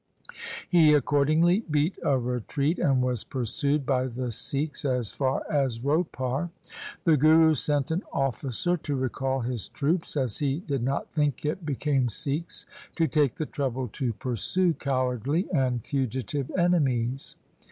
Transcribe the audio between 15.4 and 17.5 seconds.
and fugitive enemies.